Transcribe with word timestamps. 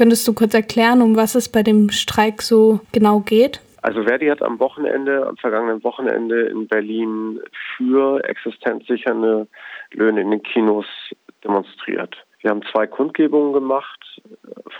Könntest 0.00 0.26
du 0.26 0.32
kurz 0.32 0.54
erklären, 0.54 1.02
um 1.02 1.14
was 1.14 1.34
es 1.34 1.52
bei 1.52 1.62
dem 1.62 1.90
Streik 1.90 2.40
so 2.40 2.80
genau 2.90 3.20
geht? 3.20 3.60
Also 3.82 4.02
Verdi 4.02 4.28
hat 4.28 4.40
am 4.40 4.58
Wochenende, 4.58 5.26
am 5.26 5.36
vergangenen 5.36 5.84
Wochenende 5.84 6.40
in 6.46 6.66
Berlin 6.68 7.38
für 7.76 8.24
existenzsichernde 8.24 9.46
Löhne 9.92 10.22
in 10.22 10.30
den 10.30 10.42
Kinos 10.42 10.86
demonstriert. 11.44 12.16
Wir 12.40 12.48
haben 12.48 12.62
zwei 12.72 12.86
Kundgebungen 12.86 13.52
gemacht, 13.52 14.22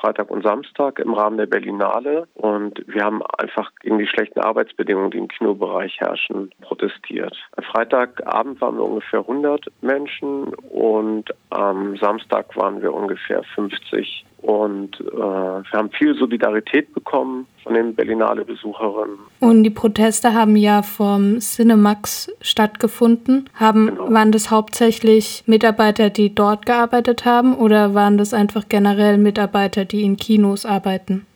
Freitag 0.01 0.31
und 0.31 0.43
Samstag 0.43 0.99
im 0.99 1.13
Rahmen 1.13 1.37
der 1.37 1.45
Berlinale. 1.45 2.27
Und 2.33 2.83
wir 2.87 3.05
haben 3.05 3.21
einfach 3.37 3.71
gegen 3.83 3.99
die 3.99 4.07
schlechten 4.07 4.41
Arbeitsbedingungen, 4.41 5.11
die 5.11 5.19
im 5.19 5.29
Kinobereich 5.29 6.01
herrschen, 6.01 6.51
protestiert. 6.63 7.37
Am 7.59 7.65
Freitagabend 7.65 8.59
waren 8.63 8.77
wir 8.77 8.85
ungefähr 8.85 9.21
100 9.21 9.67
Menschen 9.83 10.55
und 10.71 11.27
am 11.51 11.99
Samstag 11.99 12.57
waren 12.57 12.81
wir 12.81 12.95
ungefähr 12.95 13.43
50 13.55 14.25
und 14.43 15.01
äh, 15.01 15.17
wir 15.17 15.73
haben 15.73 15.91
viel 15.91 16.15
Solidarität 16.15 16.93
bekommen 16.95 17.47
von 17.63 17.75
den 17.75 17.95
Berlinale-Besucherinnen. 17.95 19.19
Und 19.41 19.65
die 19.65 19.71
Proteste 19.71 20.33
haben 20.35 20.57
ja 20.57 20.83
vom 20.83 21.39
Cinemax 21.41 22.33
stattgefunden. 22.41 23.49
Haben, 23.55 23.87
genau. 23.87 24.13
Waren 24.13 24.33
das 24.33 24.51
hauptsächlich 24.51 25.45
Mitarbeiter, 25.47 26.11
die 26.11 26.35
dort 26.35 26.65
gearbeitet 26.65 27.25
haben 27.25 27.55
oder 27.55 27.95
waren 27.95 28.17
das 28.17 28.33
einfach 28.33 28.69
generell 28.69 29.19
Mitarbeiter, 29.19 29.85
die 29.85 30.03
in 30.03 30.17
Kinos 30.17 30.65
arbeiten? 30.65 31.27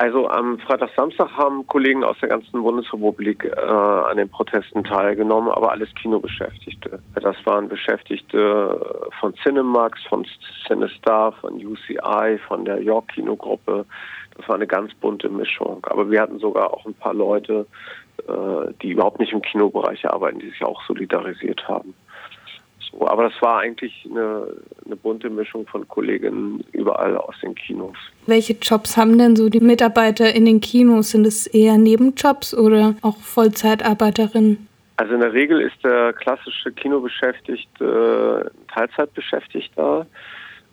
Also 0.00 0.28
am 0.28 0.60
Freitag, 0.60 0.90
Samstag 0.96 1.28
haben 1.32 1.66
Kollegen 1.66 2.04
aus 2.04 2.16
der 2.20 2.28
ganzen 2.28 2.62
Bundesrepublik 2.62 3.44
äh, 3.44 3.60
an 3.60 4.16
den 4.16 4.28
Protesten 4.28 4.84
teilgenommen, 4.84 5.50
aber 5.50 5.72
alles 5.72 5.92
Kinobeschäftigte. 5.96 7.00
Das 7.20 7.34
waren 7.44 7.68
Beschäftigte 7.68 9.08
von 9.18 9.34
Cinemax, 9.42 10.00
von 10.08 10.24
CineStar, 10.68 11.32
von 11.32 11.54
UCI, 11.54 12.38
von 12.46 12.64
der 12.64 12.80
York 12.80 13.08
Kinogruppe. 13.08 13.84
Das 14.36 14.48
war 14.48 14.54
eine 14.54 14.68
ganz 14.68 14.94
bunte 14.94 15.28
Mischung. 15.28 15.84
Aber 15.90 16.08
wir 16.08 16.20
hatten 16.20 16.38
sogar 16.38 16.72
auch 16.72 16.86
ein 16.86 16.94
paar 16.94 17.14
Leute, 17.14 17.66
äh, 18.28 18.72
die 18.80 18.90
überhaupt 18.90 19.18
nicht 19.18 19.32
im 19.32 19.42
Kinobereich 19.42 20.08
arbeiten, 20.08 20.38
die 20.38 20.50
sich 20.50 20.64
auch 20.64 20.80
solidarisiert 20.86 21.66
haben. 21.66 21.94
Aber 23.00 23.24
das 23.24 23.40
war 23.40 23.60
eigentlich 23.60 24.06
eine, 24.10 24.48
eine 24.84 24.96
bunte 24.96 25.30
Mischung 25.30 25.66
von 25.66 25.86
Kolleginnen 25.88 26.64
überall 26.72 27.16
aus 27.16 27.34
den 27.42 27.54
Kinos. 27.54 27.96
Welche 28.26 28.54
Jobs 28.54 28.96
haben 28.96 29.18
denn 29.18 29.36
so 29.36 29.48
die 29.48 29.60
Mitarbeiter 29.60 30.34
in 30.34 30.44
den 30.44 30.60
Kinos? 30.60 31.10
Sind 31.10 31.26
es 31.26 31.46
eher 31.46 31.78
Nebenjobs 31.78 32.54
oder 32.54 32.94
auch 33.02 33.16
Vollzeitarbeiterinnen? 33.18 34.68
Also 34.96 35.14
in 35.14 35.20
der 35.20 35.32
Regel 35.32 35.60
ist 35.60 35.76
der 35.84 36.12
klassische 36.12 36.72
Kinobeschäftigte 36.72 38.50
Teilzeitbeschäftigter. 38.72 40.06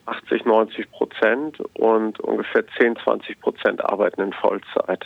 80, 0.08 0.46
90 0.46 0.92
Prozent 0.92 1.60
und 1.74 2.20
ungefähr 2.20 2.64
10, 2.80 2.96
20 3.04 3.40
Prozent 3.40 3.84
arbeiten 3.84 4.22
in 4.22 4.34
Vollzeit 4.34 5.06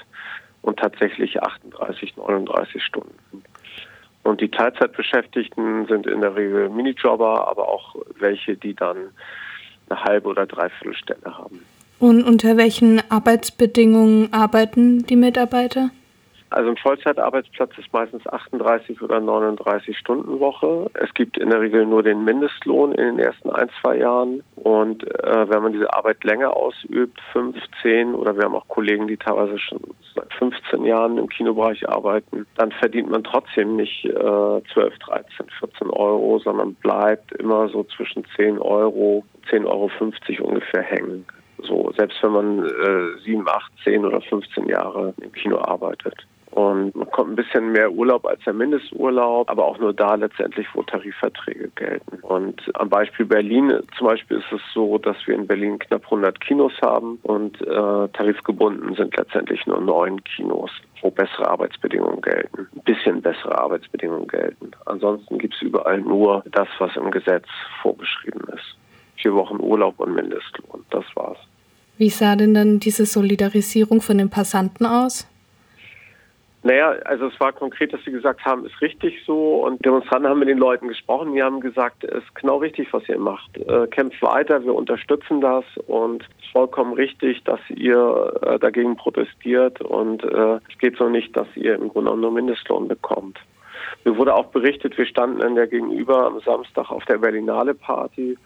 und 0.62 0.78
tatsächlich 0.80 1.42
38, 1.42 2.18
39 2.18 2.84
Stunden. 2.84 3.16
Und 4.24 4.42
die 4.42 4.50
Teilzeitbeschäftigten 4.50 5.88
sind 5.88 6.06
in 6.06 6.22
der 6.22 6.36
Regel 6.36 6.70
Minijobber, 6.70 7.48
aber 7.48 7.68
auch 7.68 7.96
welche, 8.20 8.56
die 8.56 8.74
dann 8.74 8.98
eine 9.90 10.04
halbe 10.04 10.30
oder 10.30 10.46
dreiviertel 10.46 10.96
Stelle 10.96 11.38
haben. 11.38 11.66
Und 12.00 12.24
unter 12.24 12.56
welchen 12.58 13.02
Arbeitsbedingungen 13.10 14.32
arbeiten 14.32 15.06
die 15.06 15.16
Mitarbeiter? 15.16 15.90
Also 16.52 16.72
ein 16.72 16.78
Vollzeitarbeitsplatz 16.78 17.78
ist 17.78 17.94
meistens 17.94 18.26
38 18.26 19.02
oder 19.04 19.20
39 19.20 19.96
Stunden 19.96 20.40
Woche. 20.40 20.90
Es 20.96 21.14
gibt 21.14 21.38
in 21.38 21.52
der 21.52 21.62
Regel 21.62 21.86
nur 21.86 22.02
den 22.02 22.24
Mindestlohn 22.24 22.92
in 22.94 23.06
den 23.06 23.20
ersten 23.20 23.52
ein, 23.52 23.70
zwei 23.82 23.98
Jahren. 23.98 24.42
Und 24.56 25.04
äh, 25.24 25.50
wenn 25.50 25.62
man 25.62 25.74
diese 25.74 25.94
Arbeit 25.94 26.24
länger 26.24 26.56
ausübt, 26.56 27.20
15 27.34 28.16
oder 28.16 28.36
wir 28.36 28.46
haben 28.46 28.56
auch 28.56 28.68
Kollegen, 28.68 29.08
die 29.08 29.18
teilweise 29.18 29.60
schon 29.60 29.80
seit 30.20 30.34
15 30.34 30.86
Jahren 30.86 31.18
im 31.18 31.30
Kinobereich 31.30 31.88
arbeiten, 31.88 32.46
dann 32.56 32.72
verdient 32.72 33.10
man 33.10 33.24
trotzdem 33.24 33.76
nicht 33.76 34.06
äh, 34.06 34.12
12, 34.14 34.64
13, 35.00 35.48
14 35.60 35.90
Euro, 35.90 36.40
sondern 36.40 36.76
bleibt 36.76 37.32
immer 37.34 37.70
so 37.70 37.84
zwischen 37.84 38.26
10 38.36 38.60
Euro, 38.60 39.24
10,50 39.50 39.66
Euro 39.66 40.50
ungefähr 40.50 40.82
hängen. 40.82 41.26
So, 41.62 41.92
selbst 41.98 42.22
wenn 42.24 42.32
man 42.32 42.66
äh, 42.66 43.22
7, 43.24 43.48
8, 43.48 43.72
10 43.84 44.06
oder 44.06 44.22
15 44.22 44.68
Jahre 44.68 45.14
im 45.22 45.32
Kino 45.34 45.60
arbeitet. 45.60 46.16
Und 46.52 46.96
man 46.96 47.10
kommt 47.12 47.32
ein 47.32 47.36
bisschen 47.36 47.72
mehr 47.72 47.92
Urlaub 47.92 48.26
als 48.26 48.44
der 48.44 48.54
Mindesturlaub, 48.54 49.50
aber 49.50 49.66
auch 49.66 49.78
nur 49.78 49.94
da 49.94 50.16
letztendlich, 50.16 50.68
wo 50.74 50.82
Tarifverträge 50.82 51.70
gelten. 51.76 52.20
Und 52.22 52.62
am 52.74 52.90
Beispiel 52.90 53.26
Berlin 53.26 53.80
zum 53.98 54.08
Beispiel 54.08 54.38
ist 54.38 54.52
es 54.52 54.62
so, 54.74 54.98
dass 54.98 55.16
wir 55.28 55.36
in 55.36 55.46
Berlin 55.46 55.78
knapp 55.78 56.06
100 56.06 56.40
Kinos 56.42 56.74
haben 56.82 57.20
und 57.24 57.62
äh, 57.62 58.08
tarifgebunden 58.10 58.96
sind 58.96 59.16
letztendlich 59.16 59.66
nur 59.68 59.80
neun 59.80 60.24
Kinos, 60.24 60.72
wo 61.02 61.12
bessere 61.12 61.48
Arbeitsbedingungen 61.48 62.22
gelten, 62.22 62.68
ein 62.76 62.82
bisschen 62.84 63.22
bessere 63.22 63.58
Arbeitsbedingungen 63.58 64.28
gelten. 64.28 64.72
Ansonsten 64.86 65.38
gibt 65.38 65.54
es 65.54 65.62
überall 65.62 66.02
nur 66.02 66.44
das, 66.52 66.68
was 66.80 66.96
im 66.96 67.12
Gesetz 67.12 67.46
vorgeschrieben 67.82 68.42
ist. 68.56 68.76
Vier 69.18 69.36
Wochen 69.36 69.60
Urlaub 69.60 70.00
und 70.00 70.16
Mindestlohn, 70.16 70.84
das 70.90 71.06
war's. 71.16 71.38
Wie 71.98 72.10
sah 72.10 72.36
denn 72.36 72.54
dann 72.54 72.80
diese 72.80 73.06
Solidarisierung 73.06 74.02
von 74.02 74.18
den 74.18 74.30
Passanten 74.30 74.86
aus? 74.86 75.28
Naja, 76.62 76.90
also 77.06 77.28
es 77.28 77.40
war 77.40 77.54
konkret, 77.54 77.94
dass 77.94 78.04
sie 78.04 78.12
gesagt 78.12 78.44
haben, 78.44 78.66
ist 78.66 78.82
richtig 78.82 79.24
so. 79.26 79.64
Und 79.64 79.84
Demonstranten 79.86 80.30
haben 80.30 80.40
mit 80.40 80.50
den 80.50 80.58
Leuten 80.58 80.90
gesprochen. 80.90 81.34
Die 81.34 81.42
haben 81.42 81.62
gesagt, 81.62 82.04
es 82.04 82.24
ist 82.24 82.36
genau 82.36 82.58
richtig, 82.58 82.92
was 82.92 83.08
ihr 83.08 83.18
macht. 83.18 83.58
Äh, 83.58 83.88
kämpft 83.88 84.22
weiter, 84.22 84.64
wir 84.66 84.76
unterstützen 84.76 85.40
das. 85.40 85.64
Und 85.88 86.24
es 86.24 86.46
ist 86.46 86.52
vollkommen 86.52 86.94
richtig, 86.94 87.42
dass 87.46 87.62
ihr 87.70 88.34
äh, 88.42 88.60
dagegen 88.60 88.98
protestiert. 88.98 89.80
Und 89.80 90.24
äh, 90.24 90.60
es 90.70 90.78
geht 90.80 90.98
so 90.98 91.08
nicht, 91.08 91.36
dass 91.38 91.48
ihr 91.56 91.76
im 91.76 91.88
Grunde 91.88 92.12
genommen 92.12 92.22
nur 92.22 92.32
Mindestlohn 92.32 92.90
bekommt. 92.90 93.40
Mir 94.04 94.18
wurde 94.18 94.36
auch 94.36 94.48
berichtet, 94.48 94.98
wir 94.98 95.06
standen 95.06 95.42
in 95.42 95.56
der 95.56 95.68
Gegenüber 95.68 96.26
am 96.26 96.42
Samstag 96.42 96.92
auf 96.92 97.06
der 97.06 97.20
Berlinale 97.20 97.74
Party. 97.74 98.38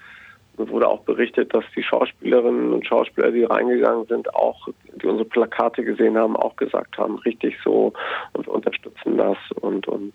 Wurde 0.55 0.87
auch 0.87 1.01
berichtet, 1.01 1.53
dass 1.53 1.63
die 1.75 1.83
Schauspielerinnen 1.83 2.73
und 2.73 2.85
Schauspieler, 2.85 3.31
die 3.31 3.43
reingegangen 3.43 4.05
sind, 4.05 4.33
auch, 4.35 4.67
die 5.01 5.07
unsere 5.07 5.27
Plakate 5.27 5.83
gesehen 5.83 6.17
haben, 6.17 6.35
auch 6.35 6.55
gesagt 6.55 6.97
haben, 6.97 7.17
richtig 7.19 7.57
so 7.63 7.91
und 8.33 8.45
wir 8.45 8.53
unterstützen 8.53 9.17
das 9.17 9.37
und, 9.61 9.87
und 9.87 10.13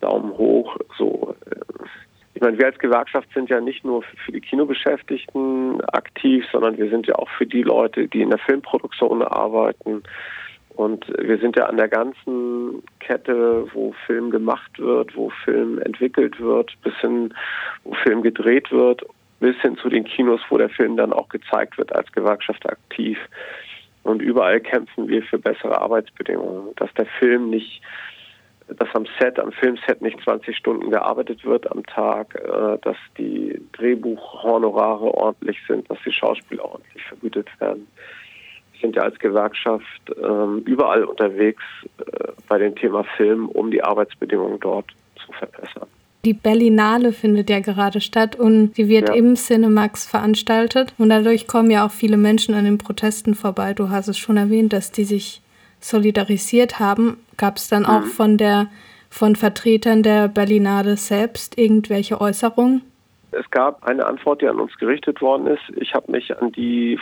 Daumen 0.00 0.36
hoch. 0.38 0.76
So. 0.96 1.34
Ich 2.34 2.40
meine, 2.40 2.56
wir 2.56 2.66
als 2.66 2.78
Gewerkschaft 2.78 3.28
sind 3.34 3.50
ja 3.50 3.60
nicht 3.60 3.84
nur 3.84 4.02
für 4.02 4.32
die 4.32 4.40
Kinobeschäftigten 4.40 5.80
aktiv, 5.86 6.46
sondern 6.52 6.78
wir 6.78 6.88
sind 6.88 7.06
ja 7.06 7.16
auch 7.16 7.28
für 7.30 7.46
die 7.46 7.62
Leute, 7.62 8.06
die 8.08 8.22
in 8.22 8.30
der 8.30 8.38
Filmproduktion 8.38 9.22
arbeiten. 9.22 10.02
Und 10.70 11.04
wir 11.18 11.38
sind 11.38 11.56
ja 11.56 11.66
an 11.66 11.76
der 11.76 11.88
ganzen 11.88 12.84
Kette, 13.00 13.66
wo 13.74 13.92
Film 14.06 14.30
gemacht 14.30 14.78
wird, 14.78 15.16
wo 15.16 15.30
Film 15.44 15.80
entwickelt 15.80 16.38
wird, 16.38 16.72
bis 16.84 16.94
hin, 17.00 17.34
wo 17.82 17.94
Film 17.94 18.22
gedreht 18.22 18.70
wird 18.70 19.02
bis 19.40 19.56
hin 19.60 19.76
zu 19.76 19.88
den 19.88 20.04
Kinos, 20.04 20.40
wo 20.48 20.58
der 20.58 20.68
Film 20.68 20.96
dann 20.96 21.12
auch 21.12 21.28
gezeigt 21.28 21.78
wird, 21.78 21.94
als 21.94 22.10
Gewerkschaft 22.12 22.68
aktiv. 22.68 23.18
Und 24.02 24.22
überall 24.22 24.60
kämpfen 24.60 25.08
wir 25.08 25.22
für 25.22 25.38
bessere 25.38 25.80
Arbeitsbedingungen, 25.80 26.74
dass 26.76 26.92
der 26.94 27.06
Film 27.06 27.50
nicht, 27.50 27.82
dass 28.68 28.88
am 28.94 29.06
Set, 29.18 29.38
am 29.38 29.52
Filmset 29.52 30.02
nicht 30.02 30.20
20 30.22 30.56
Stunden 30.56 30.90
gearbeitet 30.90 31.44
wird 31.44 31.70
am 31.70 31.84
Tag, 31.84 32.34
äh, 32.34 32.78
dass 32.82 32.96
die 33.16 33.60
Drehbuchhonorare 33.72 35.14
ordentlich 35.14 35.58
sind, 35.66 35.90
dass 35.90 35.98
die 36.04 36.12
Schauspieler 36.12 36.64
ordentlich 36.64 37.04
vergütet 37.04 37.48
werden. 37.60 37.86
Wir 38.72 38.80
sind 38.80 38.96
ja 38.96 39.02
als 39.02 39.18
Gewerkschaft 39.18 39.84
ähm, 40.22 40.62
überall 40.64 41.04
unterwegs 41.04 41.62
äh, 41.98 42.32
bei 42.48 42.58
dem 42.58 42.74
Thema 42.76 43.04
Film, 43.16 43.48
um 43.48 43.70
die 43.70 43.82
Arbeitsbedingungen 43.82 44.60
dort 44.60 44.86
zu 45.16 45.32
verbessern. 45.32 45.88
Die 46.24 46.32
Berlinale 46.34 47.12
findet 47.12 47.48
ja 47.48 47.60
gerade 47.60 48.00
statt 48.00 48.36
und 48.36 48.74
sie 48.74 48.88
wird 48.88 49.08
ja. 49.08 49.14
im 49.14 49.36
Cinemax 49.36 50.06
veranstaltet. 50.06 50.92
Und 50.98 51.10
dadurch 51.10 51.46
kommen 51.46 51.70
ja 51.70 51.86
auch 51.86 51.92
viele 51.92 52.16
Menschen 52.16 52.54
an 52.54 52.64
den 52.64 52.78
Protesten 52.78 53.34
vorbei. 53.34 53.72
Du 53.72 53.90
hast 53.90 54.08
es 54.08 54.18
schon 54.18 54.36
erwähnt, 54.36 54.72
dass 54.72 54.90
die 54.90 55.04
sich 55.04 55.40
solidarisiert 55.80 56.80
haben. 56.80 57.18
Gab 57.36 57.56
es 57.56 57.68
dann 57.68 57.82
mhm. 57.82 57.88
auch 57.88 58.04
von 58.04 58.36
der 58.36 58.68
von 59.10 59.36
Vertretern 59.36 60.02
der 60.02 60.28
Berlinale 60.28 60.96
selbst 60.96 61.56
irgendwelche 61.56 62.20
Äußerungen? 62.20 62.82
Es 63.30 63.50
gab 63.50 63.84
eine 63.84 64.06
Antwort, 64.06 64.42
die 64.42 64.48
an 64.48 64.58
uns 64.58 64.76
gerichtet 64.78 65.20
worden 65.20 65.46
ist. 65.46 65.62
Ich 65.76 65.94
habe 65.94 66.10
mich 66.10 66.36
an 66.36 66.50
die 66.52 66.98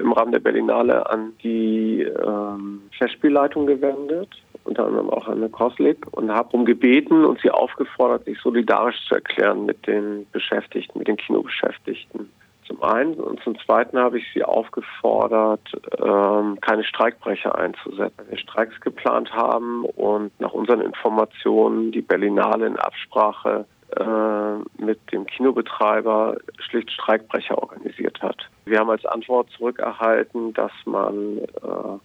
im 0.00 0.12
Rahmen 0.12 0.32
der 0.32 0.40
Berlinale 0.40 1.08
an 1.10 1.32
die 1.42 2.02
ähm, 2.02 2.82
Festspielleitung 2.96 3.66
gewendet 3.66 4.28
unter 4.64 4.86
anderem 4.86 5.10
auch 5.10 5.28
an 5.28 5.40
der 5.40 5.48
Koslik, 5.48 6.06
und 6.12 6.30
habe 6.30 6.56
um 6.56 6.64
gebeten 6.64 7.24
und 7.24 7.40
sie 7.40 7.50
aufgefordert, 7.50 8.24
sich 8.24 8.38
solidarisch 8.40 9.06
zu 9.08 9.14
erklären 9.14 9.66
mit 9.66 9.86
den 9.86 10.26
Beschäftigten, 10.32 10.98
mit 10.98 11.08
den 11.08 11.16
Kinobeschäftigten. 11.16 12.30
Zum 12.66 12.82
einen 12.82 13.14
und 13.14 13.40
zum 13.42 13.58
zweiten 13.58 13.98
habe 13.98 14.18
ich 14.18 14.24
sie 14.32 14.44
aufgefordert, 14.44 15.60
ähm, 15.98 16.58
keine 16.60 16.84
Streikbrecher 16.84 17.56
einzusetzen. 17.56 18.14
Weil 18.16 18.30
wir 18.30 18.38
Streiks 18.38 18.80
geplant 18.80 19.32
haben 19.32 19.84
und 19.84 20.38
nach 20.40 20.52
unseren 20.52 20.80
Informationen 20.80 21.90
die 21.90 22.02
Berlinale 22.02 22.66
in 22.66 22.76
Absprache 22.76 23.66
äh, 23.96 24.82
mit 24.82 25.00
dem 25.12 25.26
Kinobetreiber 25.26 26.36
schlicht 26.60 26.90
Streikbrecher 26.92 27.58
organisiert 27.58 28.22
hat. 28.22 28.48
Wir 28.64 28.78
haben 28.78 28.90
als 28.90 29.04
Antwort 29.04 29.50
zurückerhalten, 29.50 30.54
dass 30.54 30.72
man 30.86 31.38
äh, 31.38 31.98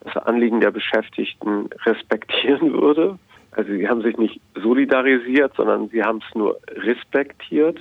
das 0.00 0.16
Anliegen 0.16 0.60
der 0.60 0.70
Beschäftigten 0.70 1.68
respektieren 1.84 2.72
würde. 2.80 3.18
Also 3.52 3.72
sie 3.72 3.88
haben 3.88 4.02
sich 4.02 4.16
nicht 4.16 4.40
solidarisiert, 4.54 5.54
sondern 5.56 5.88
sie 5.88 6.02
haben 6.02 6.20
es 6.26 6.34
nur 6.34 6.58
respektiert. 6.68 7.78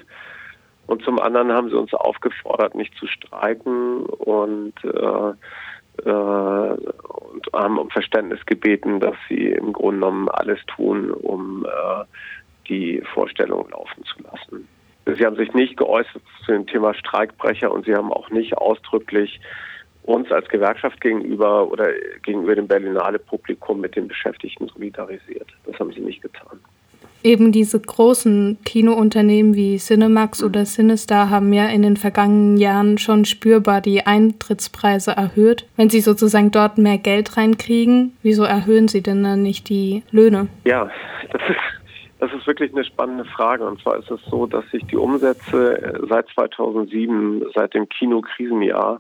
Und 0.87 1.03
zum 1.03 1.19
anderen 1.19 1.51
haben 1.51 1.69
sie 1.69 1.77
uns 1.77 1.93
aufgefordert, 1.93 2.73
nicht 2.73 2.95
zu 2.95 3.05
streiken 3.05 4.05
und, 4.07 4.73
äh, 4.83 6.09
äh, 6.09 6.09
und 6.09 7.53
haben 7.53 7.77
um 7.77 7.91
Verständnis 7.91 8.43
gebeten, 8.47 8.99
dass 8.99 9.15
sie 9.27 9.49
im 9.49 9.71
Grunde 9.71 9.99
genommen 9.99 10.29
alles 10.29 10.59
tun, 10.65 11.11
um 11.11 11.65
äh, 11.65 12.05
die 12.67 13.03
Vorstellung 13.13 13.69
laufen 13.69 14.03
zu 14.03 14.23
lassen. 14.23 14.67
Sie 15.05 15.25
haben 15.25 15.35
sich 15.35 15.53
nicht 15.53 15.77
geäußert 15.77 16.21
zu 16.45 16.51
dem 16.51 16.65
Thema 16.65 16.95
Streikbrecher 16.95 17.71
und 17.71 17.85
sie 17.85 17.95
haben 17.95 18.11
auch 18.11 18.31
nicht 18.31 18.57
ausdrücklich 18.57 19.39
uns 20.09 20.31
als 20.31 20.47
Gewerkschaft 20.49 20.99
gegenüber 21.01 21.71
oder 21.71 21.87
gegenüber 22.23 22.55
dem 22.55 22.67
Berlinale 22.67 23.19
Publikum 23.19 23.79
mit 23.79 23.95
den 23.95 24.07
Beschäftigten 24.07 24.67
solidarisiert. 24.67 25.47
Das 25.65 25.79
haben 25.79 25.91
sie 25.93 26.01
nicht 26.01 26.21
getan. 26.21 26.59
Eben 27.21 27.51
diese 27.51 27.79
großen 27.81 28.57
Kinounternehmen 28.63 29.53
wie 29.53 29.75
Cinemax 29.75 30.41
oder 30.41 30.63
Cinestar 30.63 31.29
haben 31.29 31.51
ja 31.51 31.67
in 31.67 31.81
den 31.81 31.97
vergangenen 31.97 32.55
Jahren 32.55 32.97
schon 32.97 33.25
spürbar 33.25 33.81
die 33.81 34.05
Eintrittspreise 34.07 35.11
erhöht. 35.11 35.67
Wenn 35.75 35.89
sie 35.89 35.99
sozusagen 35.99 36.51
dort 36.51 36.77
mehr 36.77 36.97
Geld 36.97 37.35
reinkriegen, 37.35 38.15
wieso 38.23 38.43
erhöhen 38.43 38.87
sie 38.87 39.03
denn 39.03 39.21
dann 39.23 39.43
nicht 39.43 39.67
die 39.67 40.03
Löhne? 40.11 40.47
Ja, 40.63 40.89
das 41.31 41.41
ist 41.49 41.59
das 42.19 42.33
ist 42.33 42.45
wirklich 42.47 42.73
eine 42.73 42.83
spannende 42.83 43.23
Frage. 43.23 43.65
Und 43.65 43.81
zwar 43.81 43.97
ist 43.97 44.11
es 44.11 44.19
so, 44.29 44.45
dass 44.45 44.69
sich 44.71 44.85
die 44.87 44.97
Umsätze 44.97 46.05
seit 46.09 46.27
2007, 46.35 47.45
seit 47.55 47.73
dem 47.73 47.87
Kino-Krisenjahr, 47.87 48.99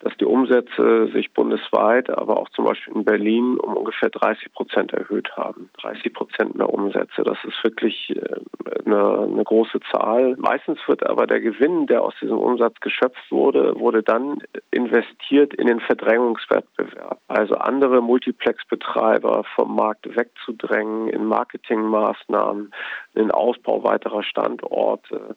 dass 0.00 0.16
die 0.18 0.24
Umsätze 0.24 1.08
sich 1.12 1.32
bundesweit, 1.32 2.08
aber 2.10 2.38
auch 2.38 2.48
zum 2.50 2.64
Beispiel 2.64 2.94
in 2.94 3.04
Berlin 3.04 3.58
um 3.58 3.76
ungefähr 3.76 4.10
30 4.10 4.52
Prozent 4.52 4.92
erhöht 4.92 5.36
haben. 5.36 5.70
30 5.80 6.14
Prozent 6.14 6.54
mehr 6.54 6.72
Umsätze. 6.72 7.22
Das 7.24 7.38
ist 7.44 7.62
wirklich 7.64 8.10
äh, 8.10 8.36
eine, 8.84 9.22
eine, 9.22 9.44
große 9.44 9.80
Zahl. 9.90 10.36
Meistens 10.38 10.78
wird 10.86 11.04
aber 11.04 11.26
der 11.26 11.40
Gewinn, 11.40 11.86
der 11.86 12.02
aus 12.02 12.14
diesem 12.20 12.38
Umsatz 12.38 12.78
geschöpft 12.80 13.30
wurde, 13.30 13.78
wurde 13.78 14.02
dann 14.02 14.38
investiert 14.70 15.54
in 15.54 15.66
den 15.66 15.80
Verdrängungswettbewerb. 15.80 17.18
Also 17.26 17.54
andere 17.54 18.00
Multiplex-Betreiber 18.00 19.44
vom 19.56 19.74
Markt 19.74 20.16
wegzudrängen 20.16 21.08
in 21.08 21.24
Marketingmaßnahmen, 21.24 22.72
in 23.14 23.22
den 23.22 23.30
Ausbau 23.32 23.82
weiterer 23.82 24.22
Standorte 24.22 25.36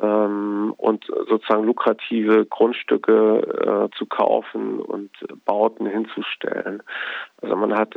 und 0.00 1.04
sozusagen 1.28 1.64
lukrative 1.64 2.46
Grundstücke 2.46 3.88
äh, 3.92 3.96
zu 3.96 4.06
kaufen 4.06 4.80
und 4.80 5.10
Bauten 5.44 5.86
hinzustellen. 5.86 6.82
Also 7.40 7.54
man 7.56 7.74
hat 7.74 7.94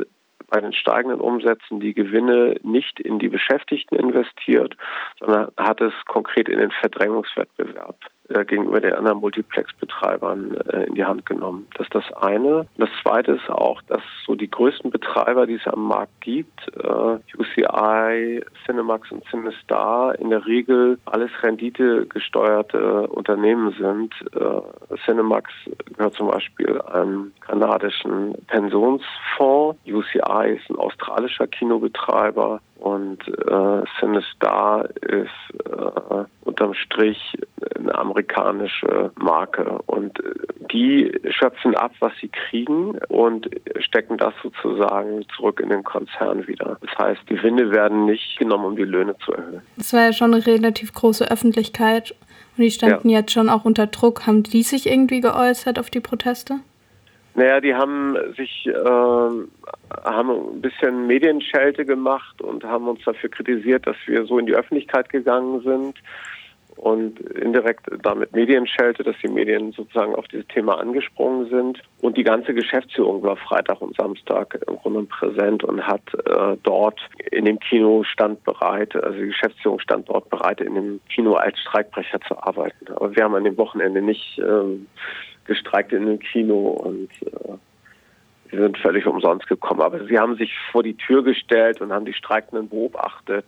bei 0.48 0.60
den 0.60 0.72
steigenden 0.72 1.20
Umsätzen 1.20 1.80
die 1.80 1.94
Gewinne 1.94 2.56
nicht 2.62 3.00
in 3.00 3.18
die 3.18 3.28
Beschäftigten 3.28 3.96
investiert, 3.96 4.76
sondern 5.18 5.50
hat 5.56 5.80
es 5.80 5.92
konkret 6.06 6.48
in 6.48 6.58
den 6.58 6.70
Verdrängungswettbewerb 6.70 7.98
gegenüber 8.28 8.80
den 8.80 8.92
anderen 8.92 9.18
Multiplex-Betreibern 9.20 10.54
äh, 10.54 10.84
in 10.84 10.94
die 10.94 11.04
Hand 11.04 11.24
genommen. 11.26 11.66
Das 11.76 11.86
ist 11.86 11.94
das 11.94 12.12
eine. 12.12 12.66
Das 12.76 12.90
zweite 13.02 13.32
ist 13.32 13.48
auch, 13.48 13.80
dass 13.82 14.02
so 14.26 14.34
die 14.34 14.50
größten 14.50 14.90
Betreiber, 14.90 15.46
die 15.46 15.54
es 15.54 15.66
am 15.66 15.84
Markt 15.84 16.20
gibt, 16.20 16.68
äh, 16.76 17.18
UCI, 17.38 18.44
Cinemax 18.66 19.10
und 19.10 19.24
CineStar, 19.30 20.18
in 20.18 20.30
der 20.30 20.46
Regel 20.46 20.98
alles 21.06 21.30
renditegesteuerte 21.42 23.06
Unternehmen 23.08 23.72
sind. 23.78 24.14
Äh, 24.34 24.96
Cinemax 25.06 25.50
gehört 25.96 26.14
zum 26.14 26.28
Beispiel 26.28 26.80
einem 26.82 27.32
kanadischen 27.40 28.34
Pensionsfonds. 28.46 29.78
UCI 29.86 30.56
ist 30.56 30.68
ein 30.70 30.76
australischer 30.76 31.46
Kinobetreiber 31.46 32.60
und 32.78 33.26
äh, 33.26 33.82
CineStar 33.98 34.88
ist 35.02 35.30
äh, 35.64 36.24
unterm 36.44 36.74
Strich 36.74 37.36
eine 37.78 37.94
amerikanische 37.94 39.10
Marke. 39.16 39.80
Und 39.86 40.18
die 40.72 41.12
schöpfen 41.30 41.74
ab, 41.74 41.92
was 42.00 42.12
sie 42.20 42.28
kriegen 42.28 42.98
und 43.08 43.48
stecken 43.80 44.18
das 44.18 44.34
sozusagen 44.42 45.24
zurück 45.36 45.60
in 45.60 45.70
den 45.70 45.84
Konzern 45.84 46.46
wieder. 46.46 46.78
Das 46.80 46.98
heißt, 46.98 47.26
Gewinne 47.26 47.70
werden 47.70 48.06
nicht 48.06 48.38
genommen, 48.38 48.64
um 48.64 48.76
die 48.76 48.84
Löhne 48.84 49.16
zu 49.24 49.32
erhöhen. 49.32 49.62
Das 49.76 49.92
war 49.92 50.02
ja 50.02 50.12
schon 50.12 50.34
eine 50.34 50.46
relativ 50.46 50.92
große 50.92 51.30
Öffentlichkeit 51.30 52.14
und 52.56 52.64
die 52.64 52.70
standen 52.70 53.08
ja. 53.08 53.20
jetzt 53.20 53.32
schon 53.32 53.48
auch 53.48 53.64
unter 53.64 53.86
Druck. 53.86 54.26
Haben 54.26 54.42
die 54.42 54.62
sich 54.62 54.86
irgendwie 54.86 55.20
geäußert 55.20 55.78
auf 55.78 55.90
die 55.90 56.00
Proteste? 56.00 56.60
Naja, 57.34 57.60
die 57.60 57.72
haben 57.72 58.16
sich 58.36 58.66
äh, 58.66 58.72
haben 58.72 60.30
ein 60.30 60.60
bisschen 60.60 61.06
Medienschelte 61.06 61.84
gemacht 61.84 62.42
und 62.42 62.64
haben 62.64 62.88
uns 62.88 63.04
dafür 63.04 63.30
kritisiert, 63.30 63.86
dass 63.86 63.96
wir 64.06 64.24
so 64.24 64.38
in 64.38 64.46
die 64.46 64.54
Öffentlichkeit 64.54 65.08
gegangen 65.08 65.60
sind 65.60 65.94
und 66.78 67.18
indirekt 67.20 67.86
damit 68.02 68.32
Medienschelte, 68.32 69.02
dass 69.02 69.16
die 69.22 69.28
Medien 69.28 69.72
sozusagen 69.72 70.14
auf 70.14 70.26
dieses 70.28 70.46
Thema 70.48 70.78
angesprungen 70.78 71.48
sind. 71.50 71.82
Und 72.00 72.16
die 72.16 72.22
ganze 72.22 72.54
Geschäftsführung 72.54 73.22
war 73.22 73.36
Freitag 73.36 73.80
und 73.80 73.96
Samstag 73.96 74.58
im 74.66 74.76
Grunde 74.76 75.02
präsent 75.04 75.64
und 75.64 75.84
hat 75.86 76.02
äh, 76.14 76.56
dort 76.62 77.00
in 77.30 77.44
dem 77.44 77.58
Kino 77.58 78.04
stand 78.04 78.42
bereit, 78.44 78.94
also 78.94 79.18
die 79.18 79.26
Geschäftsführung 79.26 79.80
stand 79.80 80.08
dort 80.08 80.30
bereit, 80.30 80.60
in 80.60 80.74
dem 80.74 81.00
Kino 81.08 81.34
als 81.34 81.58
Streikbrecher 81.60 82.20
zu 82.20 82.40
arbeiten. 82.42 82.86
Aber 82.94 83.14
wir 83.14 83.24
haben 83.24 83.34
an 83.34 83.44
dem 83.44 83.58
Wochenende 83.58 84.00
nicht 84.00 84.38
ähm, 84.38 84.86
gestreikt 85.44 85.92
in 85.92 86.06
dem 86.06 86.18
Kino 86.20 86.68
und 86.68 87.10
äh, 87.22 87.54
sie 88.50 88.56
sind 88.56 88.78
völlig 88.78 89.06
umsonst 89.06 89.48
gekommen. 89.48 89.80
Aber 89.80 90.04
sie 90.06 90.18
haben 90.18 90.36
sich 90.36 90.52
vor 90.70 90.82
die 90.82 90.94
Tür 90.94 91.24
gestellt 91.24 91.80
und 91.80 91.92
haben 91.92 92.04
die 92.04 92.14
Streikenden 92.14 92.68
beobachtet 92.68 93.46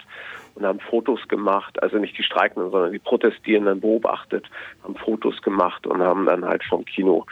und 0.60 0.66
haben 0.66 0.80
Fotos 0.80 1.20
gemacht, 1.28 1.82
also 1.82 1.98
nicht 1.98 2.16
die 2.16 2.22
Streikenden, 2.22 2.70
sondern 2.70 2.92
die 2.92 2.98
Protestierenden 2.98 3.80
beobachtet, 3.80 4.46
haben 4.84 4.94
Fotos 4.96 5.40
gemacht 5.42 5.86
und 5.86 6.00
haben 6.00 6.26
dann 6.26 6.44
halt 6.44 6.62
vom 6.64 6.84
Kino 6.84 7.24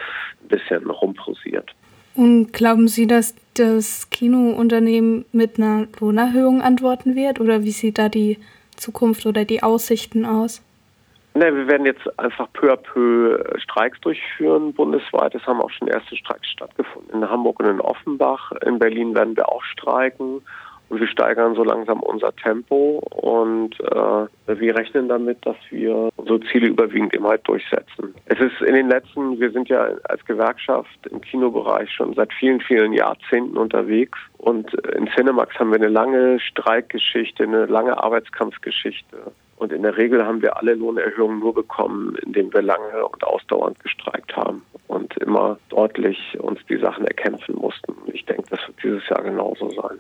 ein 0.42 0.48
bisschen 0.48 0.88
rumprosiert. 0.90 1.75
Und 2.14 2.52
glauben 2.52 2.88
Sie, 2.88 3.06
dass 3.06 3.34
das 3.54 4.10
Kinounternehmen 4.10 5.25
mit 5.32 5.58
einer 5.58 5.86
Lohnerhöhung 6.00 6.62
antworten 6.62 7.14
wird 7.14 7.38
oder 7.38 7.62
wie 7.62 7.70
sieht 7.70 7.98
da 7.98 8.08
die 8.08 8.38
Zukunft 8.76 9.26
oder 9.26 9.44
die 9.44 9.62
Aussichten 9.62 10.25
aus? 10.25 10.62
Ne, 11.34 11.54
wir 11.54 11.69
werden 11.69 11.86
jetzt 11.86 12.19
einfach 12.19 12.48
peu 12.52 12.72
à 12.72 12.76
peu 12.76 13.38
Streiks 13.58 14.00
durchführen 14.00 14.72
bundesweit. 14.72 15.34
Es 15.36 15.46
haben 15.46 15.60
auch 15.60 15.70
schon 15.70 15.86
erste 15.86 16.16
Streiks 16.16 16.48
stattgefunden 16.48 17.22
in 17.22 17.30
Hamburg 17.30 17.60
und 17.60 17.66
in 17.66 17.80
Offenbach. 17.80 18.50
In 18.66 18.80
Berlin 18.80 19.14
werden 19.14 19.37
wir 19.37 19.49
auch 19.49 19.62
streiken. 19.62 20.42
Und 20.88 21.00
wir 21.00 21.07
steigern 21.07 21.54
so 21.54 21.64
langsam 21.64 22.00
unser 22.00 22.35
Tempo 22.35 23.02
und 23.11 23.78
äh, 23.80 24.26
wir 24.47 24.76
rechnen 24.76 25.09
damit, 25.09 25.45
dass 25.45 25.57
wir 25.71 26.09
unsere 26.16 26.40
Ziele 26.50 26.68
überwiegend 26.68 27.14
immer 27.14 27.30
halt 27.30 27.47
durchsetzen. 27.47 28.14
Es 28.26 28.40
ist 28.40 28.62
in 28.62 28.75
den 28.75 28.88
letzten, 28.88 29.38
wir 29.38 29.50
sind 29.50 29.68
ja 29.68 29.88
als 30.04 30.25
Gewerkschaft 30.25 31.07
im 31.11 31.21
Kinobereich 31.21 31.90
schon 31.92 32.14
seit 32.14 32.33
vielen, 32.33 32.61
vielen 32.61 32.92
Jahrzehnten 32.95 33.59
unterwegs 33.59 34.18
und 34.38 34.73
in 34.97 35.09
Cinemax 35.09 35.59
haben 35.59 35.71
wir 35.71 35.76
eine 35.76 35.88
lange 35.88 36.40
Streikgeschichte, 36.40 37.42
eine 37.42 37.66
lange 37.66 38.02
Arbeitskampfgeschichte. 38.02 39.33
Und 39.57 39.73
in 39.73 39.83
der 39.83 39.97
Regel 39.97 40.25
haben 40.25 40.40
wir 40.40 40.57
alle 40.57 40.75
Lohnerhöhungen 40.75 41.40
nur 41.40 41.52
bekommen, 41.52 42.16
indem 42.25 42.52
wir 42.54 42.62
lange 42.62 43.04
und 43.04 43.25
ausdauernd 43.25 43.78
gestreikt 43.80 44.37
haben 44.37 44.62
und 44.87 45.16
immer 45.18 45.59
deutlich 45.68 46.38
uns 46.38 46.61
die 46.68 46.78
Sachen 46.78 47.04
erkämpfen 47.04 47.57
mussten. 47.57 47.92
Ich 48.12 48.25
denke, 48.25 48.45
das 48.50 48.61
wird 48.68 48.83
dieses 48.83 49.09
Jahr 49.09 49.23
genauso 49.23 49.68
sein. 49.71 49.99